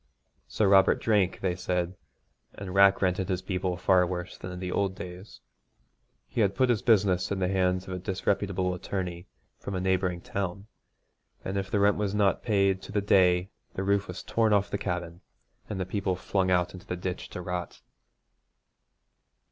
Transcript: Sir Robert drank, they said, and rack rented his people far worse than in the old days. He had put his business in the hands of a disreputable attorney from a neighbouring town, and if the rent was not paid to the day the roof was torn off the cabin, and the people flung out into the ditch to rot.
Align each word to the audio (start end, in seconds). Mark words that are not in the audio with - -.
Sir 0.47 0.67
Robert 0.67 0.99
drank, 0.99 1.41
they 1.41 1.55
said, 1.55 1.95
and 2.55 2.73
rack 2.73 3.03
rented 3.03 3.29
his 3.29 3.43
people 3.43 3.77
far 3.77 4.03
worse 4.07 4.35
than 4.35 4.51
in 4.51 4.59
the 4.59 4.71
old 4.71 4.95
days. 4.95 5.41
He 6.27 6.41
had 6.41 6.55
put 6.55 6.69
his 6.69 6.81
business 6.81 7.31
in 7.31 7.37
the 7.37 7.47
hands 7.47 7.87
of 7.87 7.93
a 7.93 7.99
disreputable 7.99 8.73
attorney 8.73 9.27
from 9.59 9.75
a 9.75 9.79
neighbouring 9.79 10.19
town, 10.21 10.65
and 11.45 11.55
if 11.55 11.69
the 11.69 11.79
rent 11.79 11.97
was 11.97 12.15
not 12.15 12.41
paid 12.41 12.81
to 12.81 12.91
the 12.91 12.99
day 12.99 13.51
the 13.75 13.83
roof 13.83 14.07
was 14.07 14.23
torn 14.23 14.53
off 14.53 14.71
the 14.71 14.79
cabin, 14.79 15.21
and 15.69 15.79
the 15.79 15.85
people 15.85 16.15
flung 16.15 16.49
out 16.49 16.73
into 16.73 16.87
the 16.87 16.97
ditch 16.97 17.29
to 17.29 17.39
rot. 17.43 17.83